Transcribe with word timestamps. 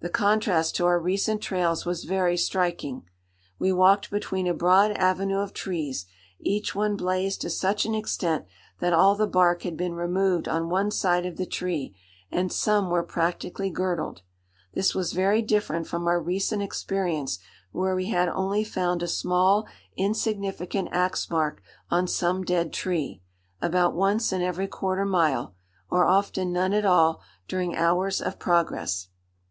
The 0.00 0.08
contrast 0.08 0.74
to 0.76 0.86
our 0.86 0.98
recent 0.98 1.42
trails 1.42 1.84
was 1.84 2.04
very 2.04 2.38
striking. 2.38 3.04
We 3.58 3.72
walked 3.74 4.10
between 4.10 4.46
a 4.46 4.54
broad 4.54 4.92
avenue 4.92 5.36
of 5.40 5.52
trees, 5.52 6.06
each 6.40 6.74
one 6.74 6.96
blazed 6.96 7.42
to 7.42 7.50
such 7.50 7.84
an 7.84 7.94
extent 7.94 8.46
that 8.80 8.94
all 8.94 9.14
the 9.16 9.26
bark 9.26 9.64
had 9.64 9.76
been 9.76 9.92
removed 9.92 10.48
on 10.48 10.70
one 10.70 10.90
side 10.90 11.26
of 11.26 11.36
the 11.36 11.44
tree, 11.44 11.94
and 12.30 12.50
some 12.50 12.88
were 12.88 13.02
practically 13.02 13.68
girdled. 13.68 14.22
This 14.72 14.94
was 14.94 15.12
very 15.12 15.42
different 15.42 15.86
from 15.86 16.06
our 16.06 16.22
recent 16.22 16.62
experience 16.62 17.38
where 17.70 17.94
we 17.94 18.06
had 18.08 18.30
only 18.30 18.64
found 18.64 19.02
a 19.02 19.06
small 19.06 19.68
insignificant 19.94 20.88
axe 20.90 21.28
mark 21.28 21.60
on 21.90 22.08
some 22.08 22.44
dead 22.44 22.72
tree, 22.72 23.20
about 23.60 23.94
once 23.94 24.32
in 24.32 24.40
every 24.40 24.68
quarter 24.68 25.04
mile, 25.04 25.54
or 25.90 26.06
often 26.06 26.50
none 26.50 26.72
at 26.72 26.86
all 26.86 27.20
during 27.46 27.76
hours 27.76 28.22
of 28.22 28.38
progress. 28.38 29.08